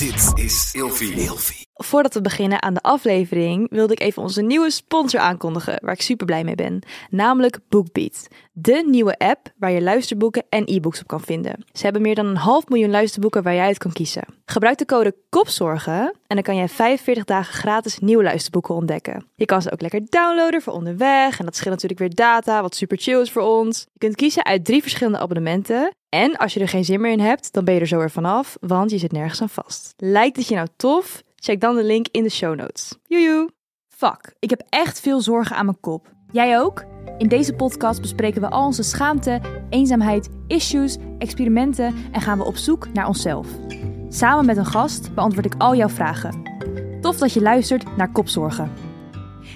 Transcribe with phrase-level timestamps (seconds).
[0.00, 1.68] Dit is Ilfie.
[1.74, 6.02] Voordat we beginnen aan de aflevering, wilde ik even onze nieuwe sponsor aankondigen, waar ik
[6.02, 6.82] super blij mee ben.
[7.10, 8.28] Namelijk BookBeat.
[8.52, 11.64] De nieuwe app waar je luisterboeken en e-books op kan vinden.
[11.72, 14.24] Ze hebben meer dan een half miljoen luisterboeken waar jij uit kan kiezen.
[14.44, 19.26] Gebruik de code KOPZORGEN en dan kan jij 45 dagen gratis nieuwe luisterboeken ontdekken.
[19.34, 22.74] Je kan ze ook lekker downloaden voor onderweg en dat scheelt natuurlijk weer data, wat
[22.74, 23.86] super chill is voor ons.
[23.92, 25.90] Je kunt kiezen uit drie verschillende abonnementen.
[26.10, 28.10] En als je er geen zin meer in hebt, dan ben je er zo weer
[28.10, 29.94] vanaf, want je zit nergens aan vast.
[29.96, 31.22] Lijkt het je nou tof?
[31.36, 32.98] Check dan de link in de show notes.
[33.06, 33.50] Joejoe!
[33.88, 36.12] Fuck, ik heb echt veel zorgen aan mijn kop.
[36.32, 36.84] Jij ook?
[37.18, 42.56] In deze podcast bespreken we al onze schaamte, eenzaamheid, issues, experimenten en gaan we op
[42.56, 43.48] zoek naar onszelf.
[44.08, 46.42] Samen met een gast beantwoord ik al jouw vragen.
[47.00, 48.89] Tof dat je luistert naar Kopzorgen.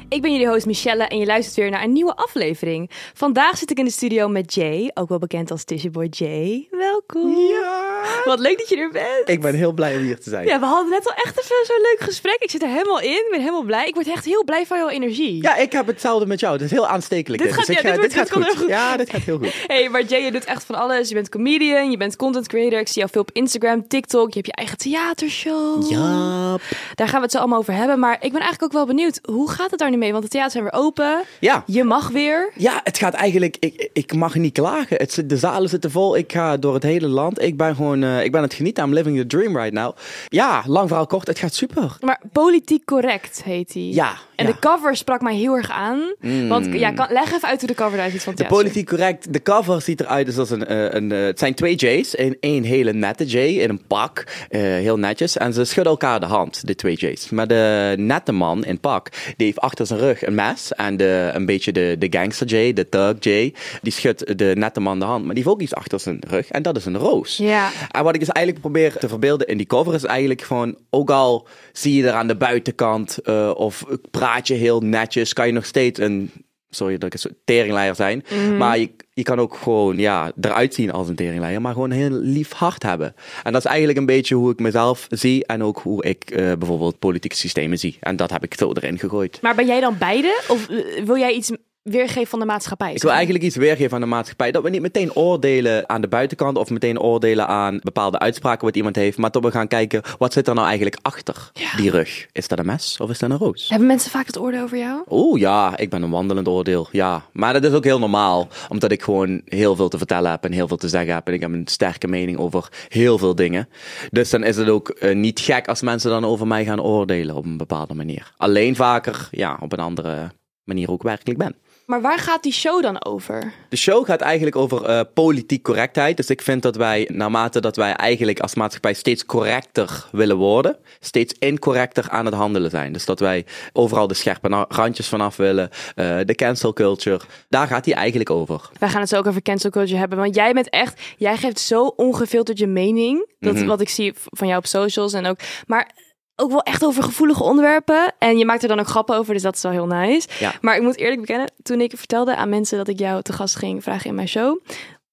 [0.08, 2.90] Ik ben jullie host Michelle en je luistert weer naar een nieuwe aflevering.
[3.14, 6.68] Vandaag zit ik in de studio met Jay, ook wel bekend als Tissue Boy Jay.
[6.70, 7.36] Welkom.
[7.36, 7.83] Ja!
[8.24, 9.22] Wat leuk dat je er bent.
[9.28, 10.46] Ik ben heel blij om hier te zijn.
[10.46, 12.36] Ja, we hadden net al echt even zo'n leuk gesprek.
[12.38, 13.10] Ik zit er helemaal in.
[13.10, 13.86] Ik ben helemaal blij.
[13.86, 15.42] Ik word echt heel blij van jouw energie.
[15.42, 16.52] Ja, ik heb hetzelfde met jou.
[16.52, 17.42] Het is heel aanstekelijk.
[17.42, 18.44] Dit gaat- Dus ik ja, ga- dit wordt- gaat goed.
[18.46, 18.68] heel goed.
[18.68, 19.52] Ja, dit gaat heel goed.
[19.66, 21.08] Hey, maar Jay, je doet echt van alles.
[21.08, 22.78] Je bent comedian, je bent content creator.
[22.78, 24.28] Ik zie jou veel op Instagram, TikTok.
[24.28, 25.90] Je hebt je eigen theatershow.
[25.90, 26.56] Ja.
[26.94, 27.98] Daar gaan we het zo allemaal over hebben.
[27.98, 29.18] Maar ik ben eigenlijk ook wel benieuwd.
[29.22, 30.10] Hoe gaat het daar nu mee?
[30.12, 31.20] Want de theaters zijn weer open.
[31.40, 31.62] Ja.
[31.66, 32.50] Je mag weer.
[32.56, 33.56] Ja, het gaat eigenlijk.
[33.60, 34.96] Ik, ik mag niet klagen.
[34.96, 36.16] Het, de zalen zitten vol.
[36.16, 37.42] Ik ga door het hele land.
[37.42, 37.93] Ik ben gewoon.
[38.02, 38.84] Eh, ik ben het genieten.
[38.84, 39.96] I'm living the dream right now.
[40.28, 41.26] Ja, lang verhaal kort.
[41.26, 41.96] Het gaat super.
[42.00, 43.82] Maar politiek correct heet hij.
[43.82, 44.14] Ja.
[44.34, 44.52] En ja.
[44.52, 46.14] de cover sprak mij heel erg aan.
[46.48, 49.32] Want ja, kan, leg even uit hoe de cover eruit ziet van De politiek correct.
[49.32, 52.14] De cover ziet eruit dus als een, eh, een, eh, het zijn twee J's.
[52.14, 54.24] En één hele nette J in een pak.
[54.48, 55.36] heel netjes.
[55.36, 57.30] En ze schudden elkaar de hand, de twee J's.
[57.30, 60.72] Maar de nette man in pak, die heeft achter zijn rug een mes.
[60.72, 64.80] En de, een beetje de, de gangster J, de thug J, die schudt de nette
[64.80, 65.24] man de hand.
[65.24, 66.48] Maar die heeft ook iets achter zijn rug.
[66.48, 67.36] En dat is een roos.
[67.36, 67.70] Ja.
[67.90, 71.10] En wat ik dus eigenlijk probeer te verbeelden in die cover is eigenlijk gewoon, ook
[71.10, 75.52] al zie je er aan de buitenkant eh, of praat je heel netjes, kan je
[75.52, 76.30] nog steeds een,
[76.70, 78.24] sorry dat ik een teringleier zijn,
[78.58, 81.96] maar je, je kan ook gewoon ja, eruit zien als een teringleier, maar gewoon een
[81.96, 83.14] heel lief hart hebben.
[83.42, 86.52] En dat is eigenlijk een beetje hoe ik mezelf zie en ook hoe ik eh,
[86.52, 87.96] bijvoorbeeld politieke systemen zie.
[88.00, 89.38] En dat heb ik zo erin gegooid.
[89.42, 90.42] Maar ben jij dan beide?
[90.48, 91.50] Of eh, wil jij iets
[91.84, 92.92] weergeven van de maatschappij?
[92.94, 94.50] Ik wil eigenlijk iets weergeven aan de maatschappij.
[94.52, 98.76] Dat we niet meteen oordelen aan de buitenkant of meteen oordelen aan bepaalde uitspraken wat
[98.76, 99.18] iemand heeft.
[99.18, 101.76] Maar dat we gaan kijken, wat zit er nou eigenlijk achter Ja.
[101.76, 102.26] die rug?
[102.32, 103.68] Is dat een mes of is dat een roos?
[103.68, 105.02] Hebben mensen vaak het oordeel over jou?
[105.10, 106.88] Oeh ja, ik ben een wandelend oordeel.
[106.92, 108.48] Ja, maar dat is ook heel normaal.
[108.68, 111.26] Omdat ik gewoon heel veel te vertellen heb en heel veel te zeggen heb.
[111.26, 113.68] En ik heb een sterke mening over heel veel dingen.
[114.10, 117.34] Dus dan is het ook eh, niet gek als mensen dan over mij gaan oordelen
[117.36, 118.32] op een bepaalde manier.
[118.36, 120.30] Alleen vaker, ja, op een andere
[120.64, 121.54] manier ook werkelijk ben.
[121.86, 123.52] Maar waar gaat die show dan over?
[123.68, 126.16] De show gaat eigenlijk over eh, politiek correctheid.
[126.16, 130.76] Dus ik vind dat wij, naarmate dat wij eigenlijk als maatschappij steeds correcter willen worden,
[131.00, 132.92] steeds incorrecter aan het handelen zijn.
[132.92, 137.20] Dus dat wij overal de scherpe randjes vanaf willen, eh, de cancel culture.
[137.48, 138.70] Daar gaat hij eigenlijk over.
[138.78, 140.18] Wij gaan het zo ook over cancel culture hebben.
[140.18, 143.26] Want jij bent echt, jij geeft zo ongefilterd je mening.
[143.40, 143.66] Dat Mhm.
[143.66, 145.38] wat ik zie van jou op socials en ook.
[145.66, 145.90] Maar
[146.36, 148.14] ook wel echt over gevoelige onderwerpen.
[148.18, 150.28] En je maakt er dan ook grappen over, dus dat is wel heel nice.
[150.38, 150.52] Ja.
[150.60, 153.56] Maar ik moet eerlijk bekennen, toen ik vertelde aan mensen dat ik jou te gast
[153.56, 154.60] ging vragen in mijn show.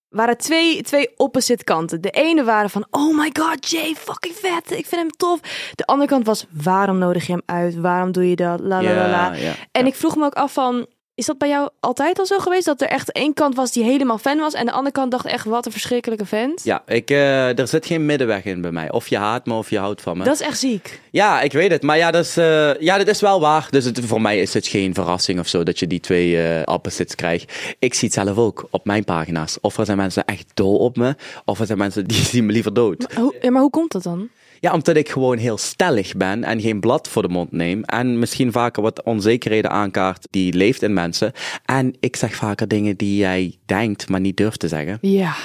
[0.10, 2.02] Waren twee, twee opposite kanten.
[2.02, 4.72] De ene waren van, oh my god, Jay, fucking vet.
[4.72, 5.40] Ik vind hem tof.
[5.76, 7.76] De andere kant was, waarom nodig je hem uit?
[7.76, 8.60] Waarom doe je dat?
[8.60, 9.34] La la la la.
[9.34, 9.54] ja.
[9.72, 12.66] En ik vroeg me ook af van, is dat bij jou altijd al zo geweest?
[12.66, 15.26] Dat er echt één kant was die helemaal fan was en de andere kant dacht
[15.26, 16.64] echt, wat een verschrikkelijke vent?
[16.64, 18.92] Ja, ik, eh, er zit geen middenweg in bij mij.
[18.92, 20.24] Of je haat me of je houdt van me.
[20.24, 21.02] Dat is echt ziek.
[21.12, 21.82] Ja, ik weet het.
[21.82, 23.68] Maar ja, dat is, eh, ja, dat is wel waar.
[23.70, 26.74] Dus het, voor mij is het geen verrassing of zo dat je die twee eh,
[26.74, 27.76] opposites krijgt.
[27.80, 29.58] Ik zie het zelf ook op mijn pagina's.
[29.62, 32.52] Of er zijn mensen echt dol op me, of er zijn mensen die zien me
[32.52, 33.14] liever dood.
[33.14, 34.30] Hoe, ja, maar hoe komt dat dan?
[34.62, 37.84] Ja, omdat ik gewoon heel stellig ben en geen blad voor de mond neem.
[37.84, 41.32] En misschien vaker wat onzekerheden aankaart die leeft in mensen.
[41.66, 44.98] En ik zeg vaker dingen die jij denkt, maar niet durft te zeggen.
[45.02, 45.36] Ja.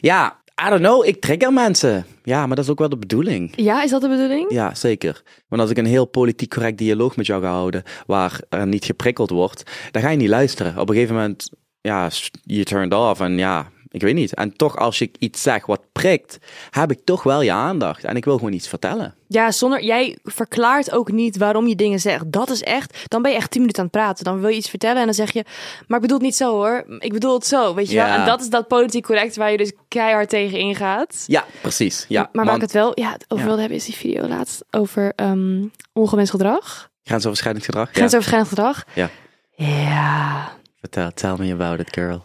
[0.00, 2.06] Ja, I don't know, ik trigger mensen.
[2.22, 3.52] Ja, maar dat is ook wel de bedoeling.
[3.56, 4.52] Ja, is dat de bedoeling?
[4.52, 5.22] Ja, zeker.
[5.48, 8.84] Want als ik een heel politiek correct dialoog met jou ga houden, waar er niet
[8.84, 10.78] geprikkeld wordt, dan ga je niet luisteren.
[10.78, 11.50] Op een gegeven moment,
[11.80, 12.10] ja,
[12.42, 14.34] je turned off en ja, ik weet niet.
[14.34, 16.38] En toch, als ik iets zeg wat prikt,
[16.70, 18.04] heb ik toch wel je aandacht.
[18.04, 19.14] En ik wil gewoon iets vertellen.
[19.28, 22.32] Ja, zonder, jij verklaart ook niet waarom je dingen zegt.
[22.32, 24.24] Dat is echt, dan ben je echt tien minuten aan het praten.
[24.24, 25.44] Dan wil je iets vertellen en dan zeg je,
[25.86, 26.84] maar ik bedoel het niet zo hoor.
[26.98, 28.06] Ik bedoel het zo, weet je Ja.
[28.08, 28.14] wel.
[28.18, 31.24] En dat is dat politiek correct waar je dus keihard tegen ingaat.
[31.26, 32.04] Ja, precies.
[32.08, 33.44] Ja, maar ik het wel ja, over Ja.
[33.44, 36.90] wilde hebben is die video laatst over ehm ongewenst gedrag.
[37.04, 37.86] grensoverschrijdend gedrag.
[37.86, 37.92] Ja.
[37.92, 38.84] Grensoverschrijdend gedrag.
[38.94, 39.10] Ja.
[39.56, 40.52] Ja.
[40.80, 42.24] Vertel, tell me about it, girl.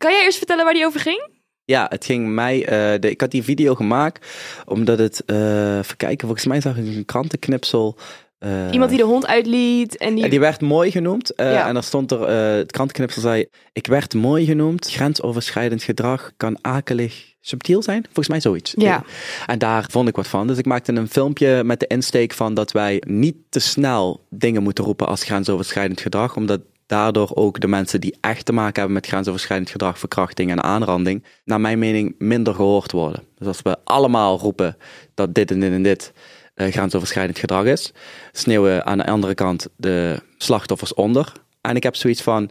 [0.00, 1.28] Kan jij eerst vertellen waar die over ging?
[1.64, 2.66] Ja, het ging mij.
[2.66, 4.26] eh, de, ik had die video gemaakt
[4.66, 5.22] omdat het.
[5.24, 7.96] eh even kijken, volgens mij zag ik een krantenknipsel.
[8.38, 10.28] eh, Iemand die de hond uitliet en die...
[10.28, 11.32] die werd mooi genoemd.
[11.36, 11.66] Ja.
[11.68, 12.22] En daar stond er.
[12.22, 13.46] eh, het krantenknipsel zei.
[13.72, 14.90] Ik werd mooi genoemd.
[14.90, 18.02] Grensoverschrijdend gedrag kan akelig subtiel zijn.
[18.04, 18.74] Volgens mij zoiets.
[18.76, 19.04] Ja.
[19.46, 20.46] En daar vond ik wat van.
[20.46, 24.62] Dus ik maakte een filmpje met de insteek van dat wij niet te snel dingen
[24.62, 26.36] moeten roepen als grensoverschrijdend gedrag.
[26.36, 26.60] Omdat
[26.90, 31.24] daardoor ook de mensen die echt te maken hebben met grensoverschrijdend gedrag, verkrachting en aanranding,
[31.44, 33.22] naar mijn mening minder gehoord worden.
[33.38, 34.76] Dus als we allemaal roepen
[35.14, 36.12] dat dit en dit en dit
[36.54, 37.92] eh, grensoverschrijdend gedrag is,
[38.32, 41.32] sneeuwen aan de andere kant de slachtoffers onder.
[41.60, 42.50] En ik heb zoiets van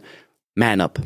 [0.52, 0.98] man up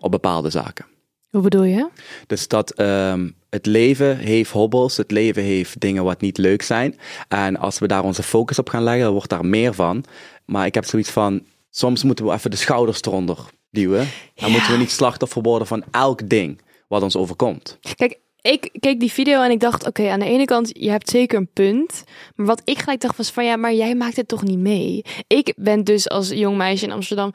[0.00, 0.86] op bepaalde zaken.
[1.30, 1.88] Hoe bedoel je?
[2.26, 6.98] Dus dat ehm, het leven heeft hobbels, het leven heeft dingen wat niet leuk zijn.
[7.28, 10.04] En als we daar onze focus op gaan leggen, dan wordt daar meer van.
[10.44, 11.42] Maar ik heb zoiets van,
[11.72, 13.38] soms moeten we even de schouders eronder
[13.70, 14.08] duwen.
[14.34, 17.78] Dan moeten we niet slachtoffer worden van elk ding wat ons overkomt.
[17.94, 21.10] Kijk, ik keek die video en ik dacht, oké, aan de ene kant, je hebt
[21.10, 22.04] zeker een punt.
[22.34, 25.04] Maar wat ik gelijk dacht was van, ja, maar jij maakt het toch niet mee?
[25.26, 27.32] Ik ben dus als jong meisje in Amsterdam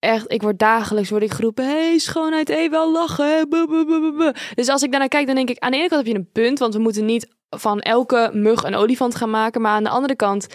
[0.00, 3.48] echt, ik word dagelijks word ik geroepen, hey, schoonheid, hey, wel lachen.
[3.48, 4.34] buh, buh, buh.
[4.54, 6.30] Dus als ik daarnaar kijk, dan denk ik, aan de ene kant heb je een
[6.32, 9.60] punt, want we moeten niet van elke mug een olifant gaan maken.
[9.60, 10.46] Maar aan de andere kant,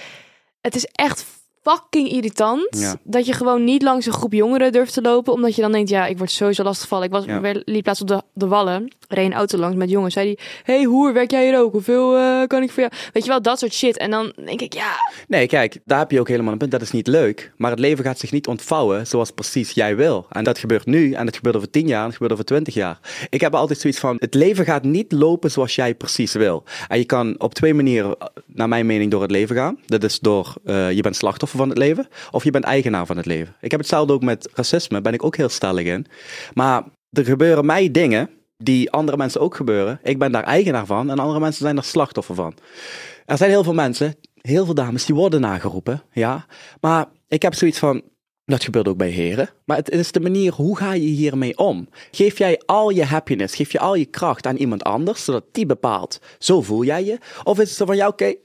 [0.62, 1.26] het is echt
[1.70, 2.96] fucking irritant Ja.
[3.04, 5.90] dat je gewoon niet langs een groep jongeren durft te lopen, omdat je dan denkt,
[5.90, 7.06] ja, ik word sowieso lastiggevallen.
[7.06, 7.42] Ik was Ja.
[7.42, 10.40] weer liep plaats op de, de wallen, reed een auto langs met jongens, zei die,
[10.64, 11.72] hey hoer, werk jij hier ook?
[11.72, 12.94] Hoeveel eh, kan ik voor jou?
[13.14, 13.98] Weet je wel, dat soort shit.
[13.98, 14.94] En dan denk ik, ja,
[15.28, 16.72] Nee, kijk, daar heb je ook helemaal een punt.
[16.72, 17.52] Dat is niet leuk.
[17.58, 20.26] Maar het leven gaat zich niet ontvouwen zoals precies jij wil.
[20.30, 22.74] En dat gebeurt nu en het gebeurt over tien jaar en het gebeurt over twintig
[22.74, 23.00] jaar.
[23.30, 26.64] Ik heb altijd zoiets van, het leven gaat niet lopen zoals jij precies wil.
[26.88, 29.78] En je kan op twee manieren, naar mijn mening, door het leven gaan.
[29.86, 33.18] Dat is door, eh, je bent slachtoffer van het leven, of je bent eigenaar van
[33.18, 33.56] het leven.
[33.62, 36.06] Ik heb hetzelfde ook met racisme, ben ik ook heel stellig in.
[36.54, 40.00] Maar er gebeuren mij dingen die andere mensen ook gebeuren.
[40.04, 42.54] Ik ben daar eigenaar van en andere mensen zijn er slachtoffer van.
[43.26, 46.46] Er zijn heel veel mensen, heel veel dames, die worden nageroepen, ja.
[46.82, 48.02] Maar ik heb zoiets van,
[48.46, 49.50] dat gebeurt ook bij heren.
[49.66, 51.88] Maar het is de manier, hoe ga je hiermee om?
[52.12, 55.66] Geef jij al je happiness, geef je al je kracht aan iemand anders, zodat die
[55.66, 57.18] bepaalt, zo voel jij je?
[57.44, 58.36] Of is het zo van, ja oké,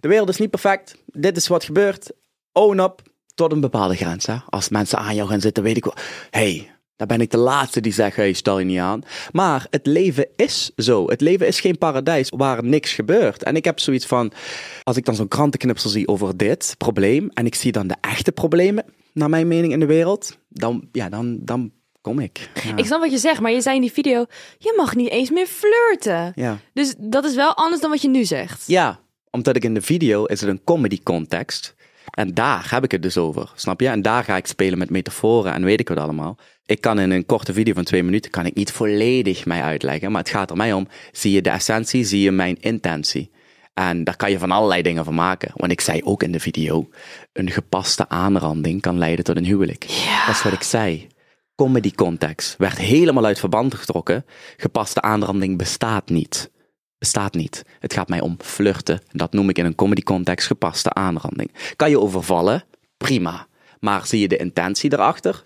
[0.00, 2.10] de wereld is niet perfect, dit is wat gebeurt,
[2.56, 3.02] own up,
[3.34, 4.26] tot een bepaalde grens.
[4.26, 4.36] Hè?
[4.48, 5.94] Als mensen aan jou gaan zitten, weet ik wel,
[6.30, 9.02] hey, daar ben ik de laatste die zegt, hey, stel je niet aan.
[9.32, 11.08] Maar het leven is zo.
[11.08, 13.42] Het leven is geen paradijs waar niks gebeurt.
[13.42, 14.32] En ik heb zoiets van,
[14.82, 18.32] als ik dan zo'n krantenknipsel zie over dit probleem, en ik zie dan de echte
[18.32, 22.50] problemen, naar mijn mening, in de wereld, dan, ja, dan, dan kom ik.
[22.64, 22.76] Ja.
[22.76, 24.24] ik snap wat je zegt, maar je zei in die video,
[24.58, 26.32] je mag niet eens meer flirten.
[26.34, 26.58] ja.
[26.72, 28.64] Dus dat is wel anders dan wat je nu zegt.
[28.66, 29.00] Ja,
[29.30, 31.74] omdat ik in de video is het een comedy context.
[32.10, 33.88] En daar heb ik het dus over, snap je?
[33.88, 36.36] En daar ga ik spelen met metaforen en weet ik wat allemaal.
[36.66, 40.12] Ik kan in een korte video van twee minuten kan ik niet volledig mij uitleggen,
[40.12, 43.30] maar het gaat er mij om, zie je de essentie, zie je mijn intentie.
[43.74, 45.50] En daar kan je van allerlei dingen van maken.
[45.54, 46.88] Want ik zei ook in de video,
[47.32, 49.80] een gepaste aanranding kan leiden tot een huwelijk.
[50.26, 51.06] Dat is wat ik zei.
[51.54, 54.24] Comedy context werd helemaal uit verband getrokken.
[54.56, 56.50] Gepaste aanranding bestaat niet
[57.06, 57.62] bestaat niet.
[57.80, 59.00] Het gaat mij om flirten.
[59.10, 61.52] Dat noem ik in een comedy context gepaste aanranding.
[61.76, 62.64] Kan je overvallen?
[62.96, 63.46] Prima.
[63.80, 65.44] Maar zie je de intentie erachter?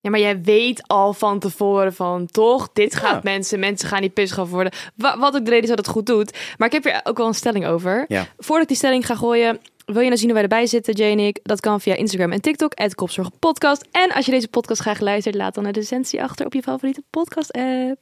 [0.00, 3.20] Ja, maar jij weet al van tevoren van toch, dit gaat Ja.
[3.22, 4.72] mensen, mensen gaan niet pissig worden.
[4.96, 6.38] Wa- wat ook de reden is dat het goed doet.
[6.58, 8.04] Maar ik heb hier ook wel een stelling over.
[8.08, 8.26] Ja.
[8.38, 11.10] Voordat ik die stelling ga gooien, wil je nou zien hoe wij erbij zitten, Jay
[11.10, 11.38] en ik?
[11.42, 13.84] Dat kan via Instagram en TikTok, @kopzorgpodcast.
[13.90, 17.02] En als je deze podcast graag luistert, laat dan een recensie achter op je favoriete
[17.10, 17.98] podcast-app.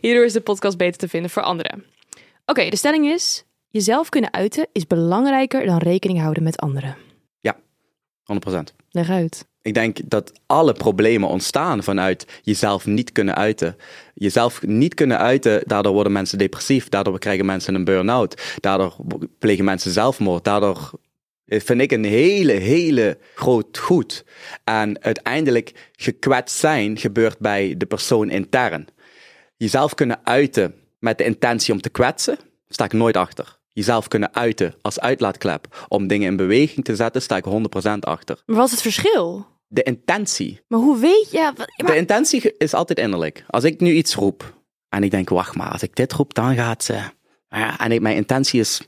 [0.00, 1.84] Hierdoor is de podcast beter te vinden voor anderen.
[2.46, 6.96] Oké, de stelling is, jezelf kunnen uiten is belangrijker dan rekening houden met anderen.
[8.32, 8.74] 100%.
[8.90, 9.46] Leg uit.
[9.62, 13.76] Ik denk dat alle problemen ontstaan vanuit jezelf niet kunnen uiten.
[14.14, 18.96] Jezelf niet kunnen uiten, daardoor worden mensen depressief, daardoor krijgen mensen een burn-out, daardoor
[19.38, 20.90] plegen mensen zelfmoord, daardoor
[21.46, 24.24] vind ik een hele, hele groot goed.
[24.64, 28.86] En uiteindelijk gekwetst zijn gebeurt bij de persoon intern.
[29.56, 32.38] Jezelf kunnen uiten met de intentie om te kwetsen,
[32.68, 33.58] sta ik nooit achter.
[33.72, 38.42] Jezelf kunnen uiten als uitlaatklep om dingen in beweging te zetten, sta ik 100% achter.
[38.46, 39.46] Maar wat is het verschil?
[39.66, 40.60] De intentie.
[40.68, 41.52] Maar hoe weet je...
[41.56, 43.44] maar- De intentie is altijd innerlijk.
[43.48, 44.54] Als ik nu iets roep
[44.88, 46.98] en ik denk, wacht maar, als ik dit roep, dan gaat ze.
[47.48, 48.80] Ja, En ik, mijn intentie is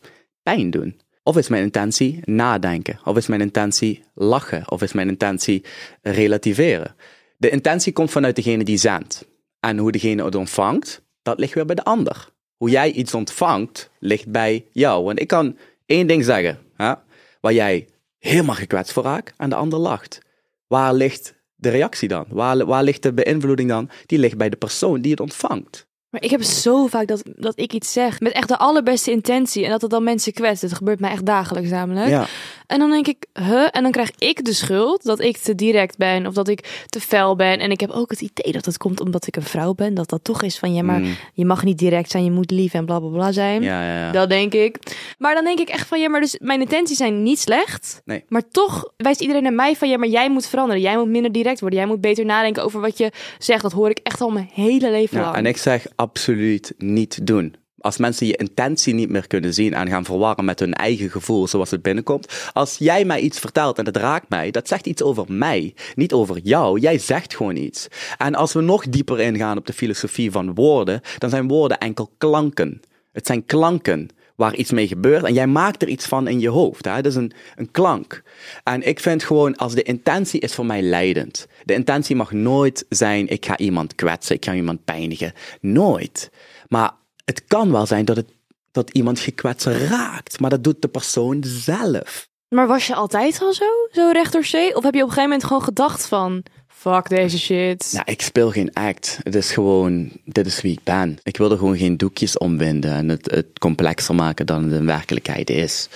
[0.42, 1.00] pijn doen.
[1.22, 2.98] Of is mijn intentie nadenken?
[3.04, 4.70] Of is mijn intentie lachen?
[4.70, 5.64] Of is mijn intentie
[6.02, 6.94] relativeren?
[7.36, 9.26] De intentie komt vanuit degene die zendt.
[9.60, 12.28] En hoe degene het ontvangt, dat ligt weer bij de ander.
[12.56, 15.04] Hoe jij iets ontvangt, ligt bij jou.
[15.04, 15.56] Want ik kan
[15.87, 16.92] één ding zeggen, hè,
[17.40, 20.18] waar jij helemaal gekwetst voor raakt en de ander lacht.
[20.66, 22.25] Waar ligt de reactie dan?
[22.28, 23.90] Waar, waar ligt de beïnvloeding dan?
[24.06, 25.87] Die ligt bij de persoon die het ontvangt.
[26.11, 29.64] Maar ik heb zo vaak dat, dat ik iets zeg met echt de allerbeste intentie
[29.64, 30.62] en dat het dan mensen kwetst.
[30.62, 32.08] Het gebeurt mij echt dagelijks namelijk.
[32.08, 32.26] Ja.
[32.68, 33.66] En dan denk ik, huh?
[33.70, 37.00] En dan krijg ik de schuld dat ik te direct ben of dat ik te
[37.00, 37.58] fel ben.
[37.58, 39.94] En ik heb ook het idee dat het komt omdat ik een vrouw ben.
[39.94, 41.14] Dat dat toch is van, ja, maar Mm.
[41.32, 43.62] je mag niet direct zijn, je moet lief en bla bla bla zijn.
[43.62, 44.10] Ja, ja, ja.
[44.12, 44.76] Dat denk ik.
[45.18, 48.00] Maar dan denk ik echt van, ja, maar dus mijn intenties zijn niet slecht.
[48.04, 48.25] Nee.
[48.28, 50.82] Maar toch wijst iedereen naar mij van, ja, maar jij moet veranderen.
[50.82, 51.78] Jij moet minder direct worden.
[51.78, 53.62] Jij moet beter nadenken over wat je zegt.
[53.62, 55.37] Dat hoor ik echt al mijn hele leven Ja, lang.
[55.37, 57.54] en ik zeg absoluut niet doen.
[57.80, 61.47] Als mensen je intentie niet meer kunnen zien en gaan verwarren met hun eigen gevoel
[61.49, 62.50] zoals het binnenkomt.
[62.52, 66.12] Als jij mij iets vertelt en het raakt mij, dat zegt iets over mij, niet
[66.12, 66.80] over jou.
[66.80, 67.88] Jij zegt gewoon iets.
[68.18, 72.11] En als we nog dieper ingaan op de filosofie van woorden, dan zijn woorden enkel
[72.18, 72.80] klanken.
[73.12, 74.08] Het zijn klanken
[74.38, 76.85] waar iets mee gebeurt en jij maakt er iets van in je hoofd.
[76.85, 76.94] Hè?
[76.94, 78.23] Dat is een, een klank.
[78.64, 81.47] En ik vind gewoon, als de intentie is voor mij leidend.
[81.64, 85.32] De intentie mag nooit zijn, ik ga iemand kwetsen, ik ga iemand pijnigen.
[85.61, 86.30] Nooit.
[86.68, 86.92] Maar
[87.28, 88.28] het kan wel zijn dat, het,
[88.73, 92.28] dat iemand gekwetst raakt, maar dat doet de persoon zelf.
[92.49, 93.64] Maar was je altijd al zo?
[93.92, 94.76] Zo recht door zee?
[94.76, 96.42] Of heb je op een gegeven moment gewoon gedacht van...
[96.66, 97.90] Fuck deze shit.
[97.92, 99.20] Nou, ik speel geen act.
[99.23, 101.18] Het is gewoon, dit is wie ik ben.
[101.23, 104.87] Ik wil er gewoon geen doekjes omwinden en het, het complexer maken dan het in
[104.87, 105.88] werkelijkheid is.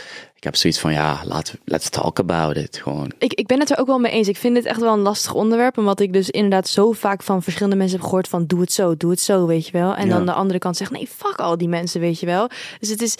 [0.43, 2.77] Ik heb zoiets van, ja, laat, let's talk about it.
[2.83, 3.13] Gewoon.
[3.19, 4.29] Ik, ik ben het er ook wel mee eens.
[4.29, 5.79] Ik vind het echt wel een lastig onderwerp.
[5.79, 8.47] Omdat ik dus inderdaad zo vaak van verschillende mensen heb gehoord van...
[8.47, 9.95] Doe het zo, doe het zo, weet je wel.
[9.95, 10.13] En Ja.
[10.17, 10.91] dan de andere kant zegt...
[10.91, 12.49] Nee, fuck al die mensen, weet je wel.
[12.79, 13.17] Dus het is...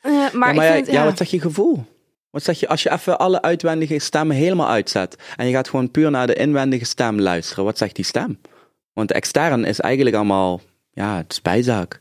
[0.00, 1.84] eh, maar ja, maar ik ja, vind, ja, wat zeg je gevoel?
[2.30, 5.90] Wat zeg je als je even alle uitwendige stemmen helemaal uitzet en je gaat gewoon
[5.90, 7.64] puur naar de inwendige stem luisteren?
[7.64, 8.38] Wat zegt die stem?
[8.92, 10.60] Want extern is eigenlijk allemaal,
[10.92, 12.00] ja, het is bijzaak.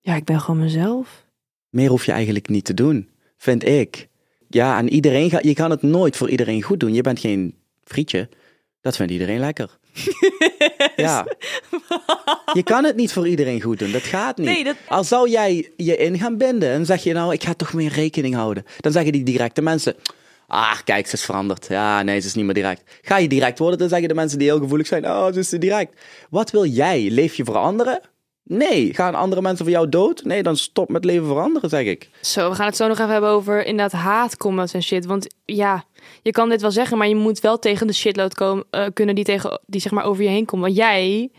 [0.00, 1.24] ja, ik ben gewoon mezelf.
[1.68, 3.08] Meer hoef je eigenlijk niet te doen,
[3.40, 4.08] vind ik.
[4.48, 6.94] Ja, en iedereen gaat, je kan het nooit voor iedereen goed doen.
[6.94, 7.54] Je bent geen
[7.84, 8.28] frietje.
[8.80, 9.78] Dat vindt iedereen lekker.
[10.96, 11.26] ja.
[12.52, 13.92] Je kan het niet voor iedereen goed doen.
[13.92, 14.46] Dat gaat niet.
[14.46, 17.54] Nee, dat- Al zou jij je in gaan binden en zeg je nou, ik ga
[17.54, 18.64] toch meer rekening houden.
[18.80, 19.94] Dan zeggen die directe mensen,
[20.46, 21.66] ah, kijk, ze is veranderd.
[21.68, 22.82] Ja, nee, ze is niet meer direct.
[23.02, 25.48] Ga je direct worden, dan zeggen de mensen die heel gevoelig zijn, oh, ze is
[25.48, 26.00] te direct.
[26.30, 27.10] Wat wil jij?
[27.10, 28.00] Leef je veranderen?
[28.52, 28.94] Nee.
[28.94, 30.24] Gaan andere mensen voor jou dood?
[30.24, 32.08] Nee, dan stop met leven veranderen, zeg ik.
[32.20, 35.06] Zo, we gaan het zo nog even hebben over inderdaad haatcomments en shit.
[35.06, 35.84] Want ja,
[36.22, 39.14] je kan dit wel zeggen, maar je moet wel tegen de shitload komen, eh, kunnen
[39.14, 40.64] die, tegen, die zeg maar over je heen komen.
[40.64, 41.30] Want jij,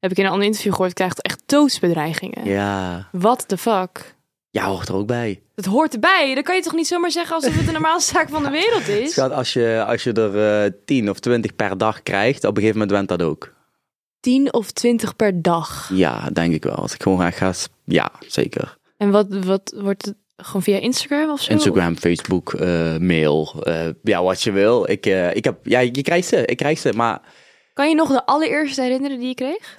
[0.00, 2.44] heb ik in een ander interview gehoord, krijgt echt doodsbedreigingen.
[2.44, 3.08] Ja.
[3.12, 4.14] What the fuck?
[4.50, 5.40] Ja, hoort er ook bij.
[5.54, 6.34] Het hoort erbij.
[6.34, 8.88] Dan kan je toch niet zomaar zeggen alsof het de normaalste zaak van de wereld
[8.88, 9.10] is?
[9.12, 12.62] Schat, als je, als je er eh 10 of 20 per dag krijgt, op een
[12.62, 13.58] gegeven moment went dat ook.
[14.20, 15.90] 10 of 20 per dag.
[15.92, 16.74] Ja, denk ik wel.
[16.74, 17.52] Als ik gewoon ga,
[17.84, 18.78] ja, zeker.
[18.96, 20.14] En wat, wat wordt het?
[20.36, 21.52] Gewoon via Instagram of zo?
[21.52, 24.90] Instagram, Facebook, eh, mail, eh, ja, wat je wil.
[24.90, 27.20] Ik, eh, ik heb, ja, je krijgt ze, ik krijg ze, maar
[27.72, 29.74] Kan je nog de allereerste herinneren die je kreeg?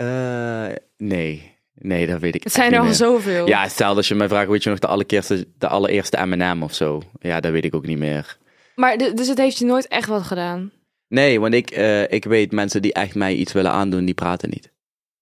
[0.97, 2.93] nee, nee, dat weet ik Het zijn er al meer.
[2.93, 3.47] zoveel.
[3.47, 6.73] Ja, stel als je mij vraagt, weet je nog de allereerste, de allereerste M&M of
[6.73, 7.01] zo?
[7.19, 8.37] Ja, dat weet ik ook niet meer.
[8.75, 10.71] Maar dus het heeft je nooit echt wat gedaan.
[11.11, 14.49] Nee, want ik, eh, ik weet mensen die echt mij iets willen aandoen, die praten
[14.49, 14.71] niet.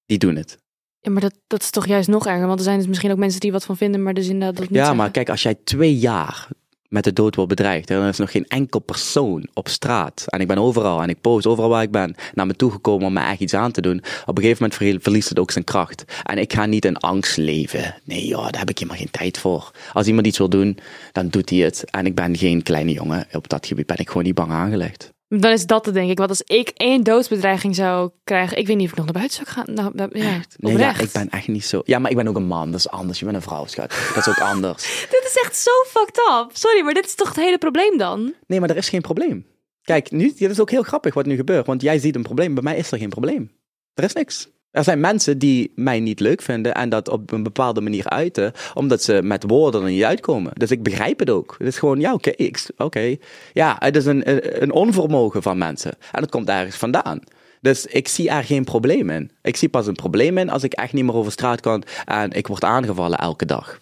[0.05, 0.57] Die doen het.
[0.99, 2.47] Ja, maar dat, dat is toch juist nog erger.
[2.47, 4.63] Want er zijn dus misschien ook mensen die wat van vinden, maar dus inderdaad dat
[4.63, 4.97] niet Ja, zeggen.
[4.97, 6.47] maar kijk, als jij twee jaar
[6.87, 10.39] met de dood wordt bedreigd, en er is nog geen enkel persoon op straat, en
[10.39, 13.19] ik ben overal, en ik post overal waar ik ben, naar me toegekomen om me
[13.19, 16.03] echt iets aan te doen, op een gegeven moment verlie- verliest het ook zijn kracht.
[16.23, 17.95] En ik ga niet in angst leven.
[18.03, 19.71] Nee joh, daar heb ik helemaal geen tijd voor.
[19.93, 20.77] Als iemand iets wil doen,
[21.11, 21.83] dan doet hij het.
[21.91, 23.27] En ik ben geen kleine jongen.
[23.31, 25.11] Op dat gebied ben ik gewoon niet bang aangelegd.
[25.29, 26.17] Dan is dat het denk ik.
[26.17, 29.45] Want als ik één doodsbedreiging zou krijgen, ik weet niet of ik nog naar buiten
[29.45, 29.73] zou gaan.
[29.73, 31.81] Nou, ja, Nee, ja, ik ben echt niet zo...
[31.85, 33.19] Ja, maar ik ben ook een man, dat is anders.
[33.19, 33.93] Je bent een vrouw, schat.
[34.15, 34.83] Dat is ook anders.
[35.11, 36.49] Dit is echt zo fucked up.
[36.53, 38.33] Sorry, maar dit is toch het hele probleem dan?
[38.47, 39.45] Nee, maar er is geen probleem.
[39.81, 42.53] Kijk, nu, dit is ook heel grappig wat nu gebeurt, want jij ziet een probleem,
[42.53, 43.51] bij mij is er geen probleem.
[43.93, 44.49] Er is niks.
[44.71, 48.51] Er zijn mensen die mij niet leuk vinden en dat op een bepaalde manier uiten,
[48.73, 50.51] omdat ze met woorden er niet uitkomen.
[50.53, 51.55] Dus ik begrijp het ook.
[51.57, 52.33] Het is gewoon, ja, oké,
[52.77, 53.15] oké.
[53.53, 55.91] Ja, het is een, een, onvermogen van mensen.
[56.11, 57.19] En het komt ergens vandaan.
[57.61, 59.31] Dus ik zie er geen probleem in.
[59.41, 62.31] Ik zie pas een probleem in als ik echt niet meer over straat kan en
[62.31, 63.79] ik word aangevallen elke dag.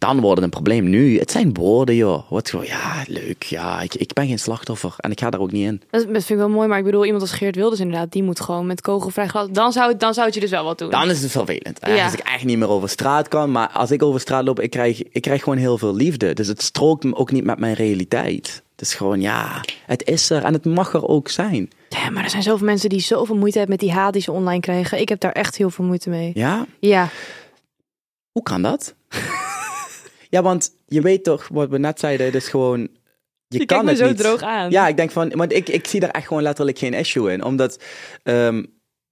[0.00, 0.88] Dan wordt het een probleem.
[0.88, 2.30] Nu, het zijn woorden, joh.
[2.30, 3.42] Wat gewoon, ja, leuk.
[3.42, 5.82] Ja, ik, ik ben geen slachtoffer en ik ga daar ook niet in.
[5.90, 8.40] Dat, vind ik wel mooi, maar ik bedoel, iemand als Geert Wilders inderdaad, die moet
[8.40, 9.46] gewoon met kogelvrij glas.
[9.50, 10.90] Dan zou, dan zou het je dus wel wat doen.
[10.90, 11.78] Dan is het vervelend.
[11.80, 12.04] hè, Ja.
[12.04, 13.50] Als ik echt niet meer over straat kan.
[13.52, 16.32] Maar als ik over straat loop, ik krijg, ik krijg gewoon heel veel liefde.
[16.34, 18.62] Dus het strookt me ook niet met mijn realiteit.
[18.76, 21.70] Het is gewoon, ja, het is er en het mag er ook zijn.
[21.88, 24.32] Ja, maar er zijn zoveel mensen die zoveel moeite hebben met die haat die ze
[24.32, 25.00] online krijgen.
[25.00, 26.30] Ik heb daar echt heel veel moeite mee.
[26.34, 27.08] Ja, Ja,
[28.32, 28.94] hoe kan dat?
[30.30, 32.88] Ja, want je weet toch, wat we net zeiden, het is gewoon...
[33.48, 34.18] Je, je kan het zo niet.
[34.18, 34.70] droog aan.
[34.70, 37.44] Ja, ik denk van, want ik, ik zie daar echt gewoon letterlijk geen issue in.
[37.44, 37.82] Omdat
[38.22, 38.64] ehm,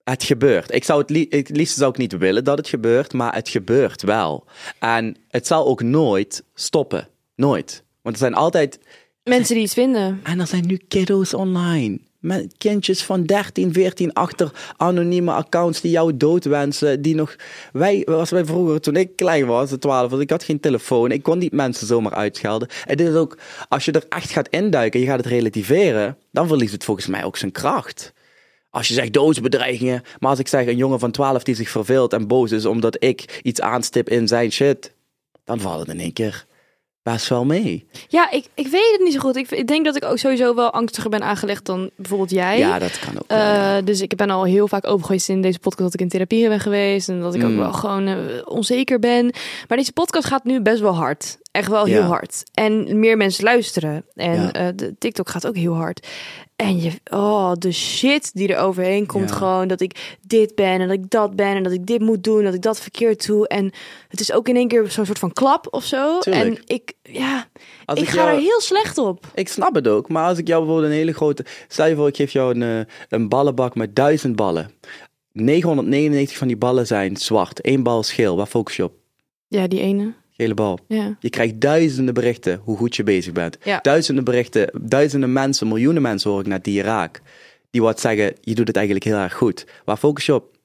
[0.05, 0.75] Het gebeurt.
[0.75, 3.49] Ik zou het, li het liefst zou ik niet willen dat het gebeurt, maar het
[3.49, 4.45] gebeurt wel.
[4.79, 7.09] En het zal ook nooit stoppen.
[7.35, 7.85] Nooit.
[8.03, 8.79] Want er zijn altijd.
[9.23, 10.21] Mensen die iets vinden.
[10.23, 11.99] En er zijn nu kiddo's online.
[12.19, 17.03] Met kindjes van 13, 14 achter anonieme accounts die jou dood wensen.
[17.03, 17.37] Die nog.
[17.73, 21.11] Wij, als wij vroeger, toen ik klein was, 12, want ik had geen telefoon.
[21.11, 22.69] Ik kon niet mensen zomaar uitschelden.
[22.87, 26.49] En dit is ook, als je er echt gaat induiken, je gaat het relativeren, dan
[26.49, 28.13] verliest het volgens mij ook zijn kracht.
[28.71, 32.13] Als je zegt doodsbedreigingen, maar als ik zeg een jongen van 12 die zich verveelt
[32.13, 34.95] en boos is omdat ik iets aanstip in zijn shit,
[35.45, 36.47] dan valt het in één keer
[37.03, 37.87] best wel mee.
[38.09, 39.37] Ja, ik, ik weet het niet zo goed.
[39.37, 42.59] Ik, ik denk dat ik ook sowieso wel angstiger ben aangelegd dan bijvoorbeeld jij.
[42.59, 43.25] Ja, dat kan ook.
[43.29, 43.77] wel, ja.
[43.79, 46.49] Eh, dus ik ben al heel vaak geweest in deze podcast dat ik in therapie
[46.49, 47.09] ben geweest.
[47.09, 47.59] En dat ik ook Mm.
[47.59, 49.33] wel gewoon eh, onzeker ben.
[49.69, 51.39] Maar deze podcast gaat nu best wel hard.
[51.51, 52.07] Echt wel heel Ja.
[52.07, 52.43] hard.
[52.55, 54.05] En meer mensen luisteren.
[54.15, 54.53] En Ja.
[54.53, 56.07] eh, de TikTok gaat ook heel hard.
[56.57, 59.29] En je, oh, de shit die er overheen komt.
[59.29, 59.35] Ja.
[59.37, 61.57] Gewoon dat ik dit ben en dat ik dat ben.
[61.57, 62.45] En dat ik dit moet doen.
[62.45, 63.49] Dat ik dat verkeerd doe.
[63.49, 63.71] En
[64.09, 66.19] het is ook in één keer zo'n soort van klap of zo.
[66.19, 66.45] Tuurlijk.
[66.59, 67.47] En ik, ja,
[67.85, 69.27] Als ik, ik ga jou- er heel slecht op.
[69.35, 71.45] Ik snap het ook, maar als ik jou bijvoorbeeld een hele grote.
[71.69, 74.71] Stel je voor, ik geef jou een, eh, een ballenbak met duizend ballen.
[75.33, 77.67] 999 van die ballen zijn zwart.
[77.67, 78.37] Eén bal is geel.
[78.37, 78.93] Waar focus je op?
[79.49, 80.13] Ja, die ene.
[80.39, 80.79] Gele bal.
[80.89, 81.17] Ja.
[81.21, 83.59] Je krijgt duizenden berichten hoe goed je bezig bent.
[83.63, 83.79] Ja.
[83.83, 87.21] Duizenden berichten, duizenden mensen, miljoenen mensen hoor ik net die je raakt.
[87.71, 89.67] Die wat zeggen, je doet het eigenlijk heel erg goed.
[89.85, 90.58] Waar focus je op?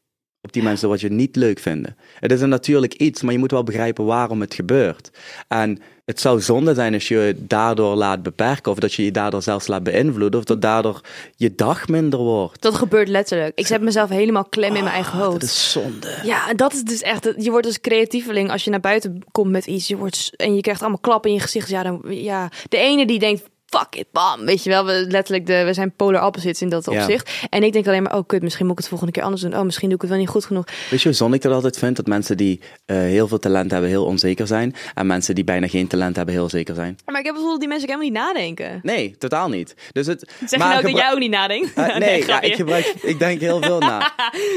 [0.46, 1.98] Op die mensen wat je niet leuk vinden.
[2.20, 5.10] Het is een natuurlijk iets, maar je moet wel begrijpen waarom het gebeurt.
[5.48, 9.12] En het zou zonde zijn als je je daardoor laat beperken, of dat je je
[9.12, 11.02] daardoor zelfs laat beïnvloeden, of dat daardoor
[11.36, 12.62] je dag minder wordt.
[12.62, 13.58] Dat gebeurt letterlijk.
[13.60, 15.34] Ik zet mezelf helemaal klem in mijn eigen hoofd.
[15.34, 16.20] Ah, Dat is zonde.
[16.24, 17.34] Ja, dat is dus echt.
[17.38, 19.88] Je wordt als creatieveling als je naar buiten komt met iets.
[19.88, 21.70] Je wordt, en je krijgt allemaal klappen in je gezicht.
[21.70, 23.52] Ja, dan, ja, de ene die denkt.
[23.80, 24.46] Fuck it, bam.
[24.46, 26.92] Weet je wel, we, letterlijk, de, we zijn polar opposites in dat Ja.
[27.02, 27.32] opzicht.
[27.50, 29.56] En ik denk alleen maar, oh kut, misschien moet ik het volgende keer anders doen.
[29.58, 30.66] Oh, misschien doe ik het wel niet goed genoeg.
[30.90, 31.96] Weet je hoe zonde ik dat altijd vind?
[31.96, 34.76] Dat mensen die eh, heel veel talent hebben heel onzeker zijn.
[34.94, 36.98] En mensen die bijna geen talent hebben heel zeker zijn.
[37.06, 38.80] Maar ik heb bijvoorbeeld die mensen helemaal niet nadenken.
[38.84, 39.76] Nee, totaal niet.
[39.92, 41.74] Dus het, Zeg je nou dat jij ook niet nadenkt?
[41.74, 44.02] Eh, nee, ja, ik gebruik, ik denk heel veel na.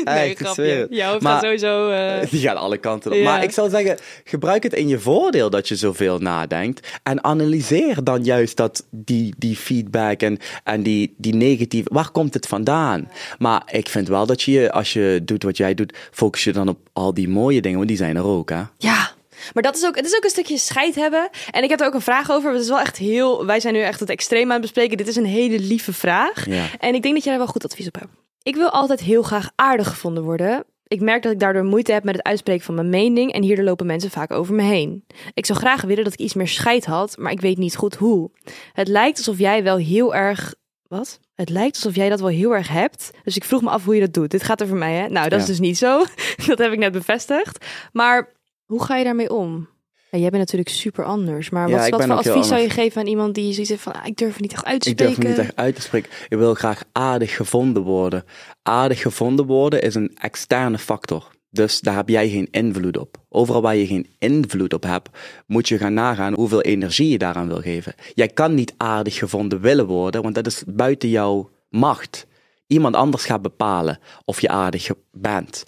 [0.05, 0.63] Nee, Echt, grapje.
[0.63, 0.87] het.
[0.91, 1.89] Jouw hoofd Maar- gaat sowieso...
[1.91, 3.17] eh, Die gaan alle kanten op.
[3.17, 3.25] Ja.
[3.25, 6.89] Maar ik zou zeggen, gebruik het in je voordeel dat je zoveel nadenkt.
[7.03, 11.89] En analyseer dan juist dat, die, die feedback en, en die, die negatieve...
[11.93, 13.11] Waar komt het vandaan?
[13.39, 16.69] Maar ik vind wel dat je, als je doet wat jij doet, focus je dan
[16.69, 17.77] op al die mooie dingen.
[17.77, 18.63] Want die zijn er ook, hè?
[18.79, 19.15] Ja,
[19.55, 21.29] maar dat is ook, het is ook een stukje scheid hebben.
[21.51, 22.53] En ik heb er ook een vraag over.
[22.53, 23.47] Het is wel echt heel.
[23.47, 24.97] Wij zijn nu echt het extreem aan het bespreken.
[24.97, 26.47] Dit is een hele lieve vraag.
[26.47, 26.65] Ja.
[26.79, 28.13] En ik denk dat jij daar wel goed advies op hebt.
[28.43, 30.65] Ik wil altijd heel graag aardig gevonden worden.
[30.89, 33.33] Ik merk dat ik daardoor moeite heb met het uitspreken van mijn mening.
[33.33, 35.05] En hierdoor lopen mensen vaak over me heen.
[35.35, 37.95] Ik zou graag willen dat ik iets meer scheid had, maar ik weet niet goed
[37.95, 38.31] hoe.
[38.73, 40.55] Het lijkt alsof jij wel heel erg.
[40.89, 41.21] Wat?
[41.35, 43.11] Het lijkt alsof jij dat wel heel erg hebt.
[43.23, 44.31] Dus ik vroeg me af hoe je dat doet.
[44.31, 45.09] Dit gaat er voor mij, hè?
[45.09, 46.05] Nou, dat is dus niet zo.
[46.47, 47.67] Dat heb ik net bevestigd.
[47.93, 48.33] Maar
[48.65, 49.69] hoe ga je daarmee om?
[50.11, 51.51] Ja, jij bent natuurlijk super anders.
[51.51, 53.93] Maar wat, voor advies zou je geven aan iemand die zoiets heeft van...
[53.93, 55.33] ah, ik durf het niet echt uit te Ik durf spreken?
[55.33, 56.11] me niet echt uit te spreken.
[56.29, 58.25] Ik wil graag aardig gevonden worden.
[58.63, 61.35] Aardig gevonden worden is een externe factor.
[61.51, 63.17] Dus daar heb jij geen invloed op.
[63.29, 65.09] Overal waar je geen invloed op hebt,
[65.47, 67.95] moet je gaan nagaan hoeveel energie je daaraan wil geven.
[68.15, 72.27] Jij kan niet aardig gevonden willen worden, want dat is buiten jouw macht.
[72.67, 75.65] Iemand anders gaat bepalen of je aardig bent.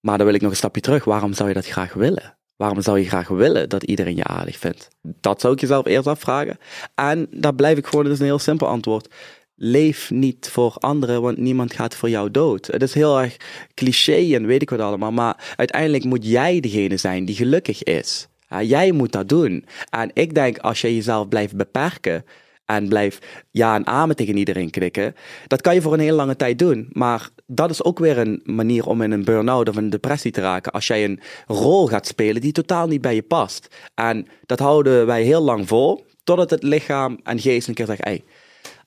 [0.00, 1.04] Maar dan wil ik nog een stapje terug.
[1.04, 2.37] Waarom zou je dat graag willen?
[2.58, 4.88] Waarom zou je graag willen dat iedereen je aardig vindt?
[5.02, 6.58] Dat zou ik jezelf eerst afvragen.
[6.94, 9.14] En daar blijf ik gewoon, dat is een heel simpel antwoord.
[9.54, 12.66] Leef niet voor anderen, want niemand gaat voor jou dood.
[12.66, 13.36] Het is heel erg
[13.74, 18.28] cliché en weet ik wat allemaal, maar uiteindelijk moet jij degene zijn die gelukkig is.
[18.60, 19.64] Jij moet dat doen.
[19.90, 22.24] En ik denk, als je jezelf blijft beperken
[22.64, 25.14] en blijft ja en amen tegen iedereen knikken,
[25.46, 26.88] dat kan je voor een hele lange tijd doen.
[26.92, 30.40] Maar dat is ook weer een manier om in een burn-out of een depressie te
[30.40, 30.72] raken.
[30.72, 33.68] Als jij een rol gaat spelen die totaal niet bij je past.
[33.94, 38.04] En dat houden wij heel lang vol, totdat het lichaam en geest een keer zeggen,
[38.04, 38.24] hey,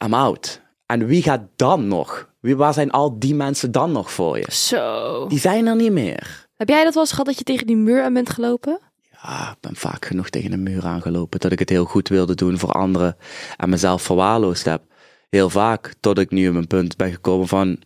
[0.05, 0.61] I'm out.
[0.85, 2.29] En wie gaat dan nog?
[2.39, 4.51] Wie, waar zijn al die mensen dan nog voor je?
[4.51, 5.27] Zo.
[5.27, 6.47] Die zijn er niet meer.
[6.55, 8.79] Heb jij dat wel eens gehad dat je tegen die muur aan bent gelopen?
[9.23, 12.35] Ja, ik ben vaak genoeg tegen een muur aangelopen dat ik het heel goed wilde
[12.35, 13.17] doen voor anderen
[13.57, 14.81] en mezelf verwaarloosd heb.
[15.29, 17.79] Heel vaak, tot ik nu op een punt ben gekomen van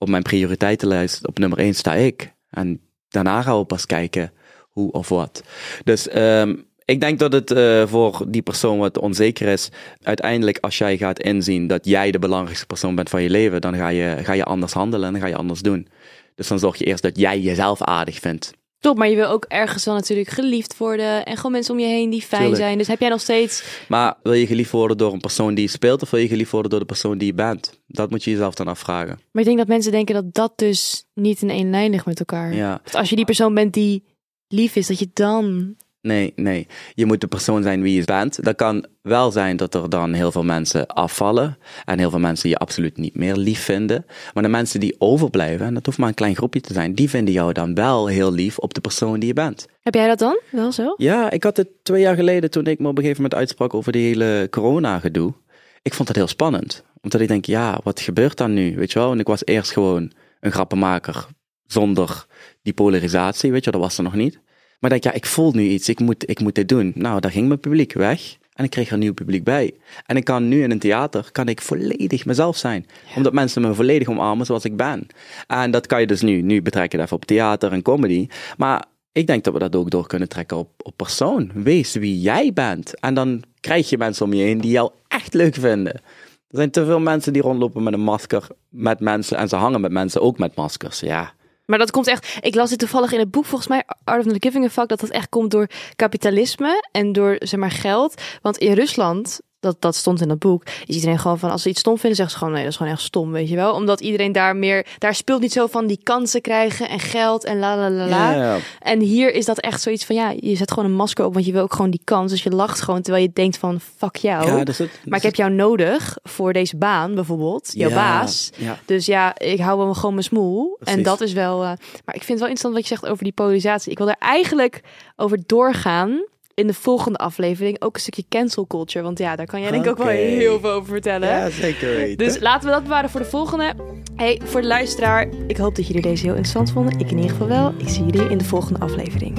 [0.00, 2.34] op mijn prioriteitenlijst op nummer 1 sta ik.
[2.50, 4.32] En daarna gaan we pas kijken
[4.70, 5.42] hoe of wat.
[5.84, 9.68] Dus ehm, ik denk dat het eh, voor die persoon wat onzeker is,
[10.02, 13.76] uiteindelijk als jij gaat inzien dat jij de belangrijkste persoon bent van je leven, dan
[13.76, 15.88] ga je, ga je anders handelen en dan ga je anders doen.
[16.34, 18.52] Dus dan zorg je eerst dat jij jezelf aardig vindt.
[18.80, 21.24] Top, maar je wil ook ergens dan natuurlijk geliefd worden.
[21.24, 22.62] En gewoon mensen om je heen die fijn Tuurlijk.
[22.62, 22.78] zijn.
[22.78, 23.64] Dus heb jij nog steeds...
[23.88, 26.50] Maar wil je geliefd worden door een persoon die je speelt of wil je geliefd
[26.50, 27.80] worden door de persoon die je bent?
[27.86, 29.20] Dat moet je jezelf dan afvragen.
[29.32, 32.18] Maar ik denk dat mensen denken dat dat dus niet in één lijn ligt met
[32.18, 32.54] elkaar.
[32.54, 34.04] Ja, als je die persoon bent die
[34.48, 35.76] lief is, dat je dan...
[36.02, 36.66] nee, nee.
[36.94, 38.44] Je moet de persoon zijn wie je bent.
[38.44, 42.48] Dat kan wel zijn dat er dan heel veel mensen afvallen en heel veel mensen
[42.48, 44.06] je absoluut niet meer lief vinden.
[44.34, 47.10] Maar de mensen die overblijven, en dat hoeft maar een klein groepje te zijn, die
[47.10, 49.66] vinden jou dan wel heel lief op de persoon die je bent.
[49.80, 50.40] Heb jij dat dan?
[50.50, 50.94] Wel zo?
[50.96, 53.74] Ja, ik had het twee jaar geleden toen ik me op een gegeven moment uitsprak
[53.74, 55.34] over die hele corona-gedoe.
[55.82, 56.84] Ik vond het heel spannend.
[57.00, 58.76] Omdat ik denk, ja, wat gebeurt dan nu?
[58.76, 59.12] Weet je wel?
[59.12, 61.26] En ik was eerst gewoon een grappenmaker
[61.66, 62.26] zonder
[62.62, 64.40] die polarisatie, weet je wel, dat was er nog niet.
[64.80, 66.92] Maar ik denk, ja, ik voel nu iets, ik moet, ik moet dit doen.
[66.94, 68.38] Nou, daar ging mijn publiek weg.
[68.54, 69.74] En ik kreeg er een nieuw publiek bij.
[70.06, 72.86] En ik kan nu in een theater, kan ik volledig mezelf zijn.
[73.16, 75.06] Omdat mensen me volledig omarmen zoals ik ben.
[75.46, 78.28] En dat kan je dus nu, nu betrek je het even op theater en comedy.
[78.56, 81.50] Maar ik denk dat we dat ook door kunnen trekken op, op persoon.
[81.54, 83.00] Wees wie jij bent.
[83.00, 85.94] En dan krijg je mensen om je heen die jou echt leuk vinden.
[85.94, 89.36] Er zijn te veel mensen die rondlopen met een masker met mensen.
[89.36, 91.00] En ze hangen met mensen ook met maskers.
[91.00, 91.32] Ja,
[91.70, 92.38] Maar dat komt echt...
[92.40, 94.88] Ik las dit toevallig in het boek, volgens mij, Art of Not Giving a Fuck,
[94.88, 98.22] dat dat echt komt door kapitalisme en door, zeg maar, geld.
[98.42, 101.68] Want in Rusland, dat, dat stond in dat boek, is iedereen gewoon van, als ze
[101.68, 103.74] iets stom vinden, zeggen ze gewoon, nee, dat is gewoon echt stom, weet je wel.
[103.74, 107.58] Omdat iedereen daar meer, daar speelt niet zo van die kansen krijgen en geld en
[107.58, 108.32] la la la la.
[108.32, 108.56] Ja.
[108.80, 111.46] En hier is dat echt zoiets van, ja, je zet gewoon een masker op, want
[111.46, 112.30] je wil ook gewoon die kans.
[112.30, 114.46] Dus je lacht gewoon, terwijl je denkt van, fuck jou.
[114.46, 118.50] ja dus het, maar ik heb jou nodig voor deze baan, bijvoorbeeld, jouw baas.
[118.86, 120.78] Dus ja, ik hou hem gewoon mijn smoel.
[120.84, 121.62] En dat is wel.
[121.62, 121.72] eh,
[122.04, 123.92] maar ik vind het wel interessant wat je zegt over die polarisatie.
[123.92, 124.80] Ik wil er eigenlijk
[125.16, 126.24] over doorgaan
[126.60, 127.82] in de volgende aflevering.
[127.82, 129.04] Ook een stukje cancel culture.
[129.04, 131.28] Want ja, daar kan jij denk ik ook wel heel veel over vertellen.
[131.28, 132.26] ja, zeker weten.
[132.26, 133.74] Dus laten we dat bewaren voor de volgende.
[134.16, 136.98] Hey, voor de luisteraar, ik hoop dat jullie deze heel interessant vonden.
[136.98, 137.72] Ik in ieder geval wel.
[137.78, 139.38] Ik zie jullie in de volgende aflevering.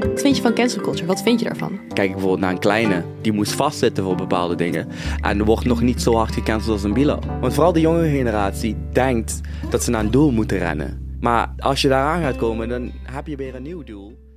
[0.00, 1.06] Wat vind je van cancel culture?
[1.06, 1.80] Wat vind je daarvan?
[1.92, 4.88] Kijk bijvoorbeeld naar een kleine, die moest vastzitten voor bepaalde dingen.
[5.20, 7.18] En wordt nog niet zo hard gecanceld als een Bilo.
[7.40, 11.16] Want vooral de jongere generatie denkt dat ze naar een doel moeten rennen.
[11.20, 14.27] Maar als je daaraan gaat komen, dan heb je weer een nieuw doel.